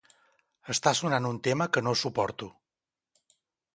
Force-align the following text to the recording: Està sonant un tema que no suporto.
Està 0.73 0.93
sonant 0.99 1.27
un 1.31 1.37
tema 1.49 1.69
que 1.75 1.85
no 1.89 1.95
suporto. 2.05 2.49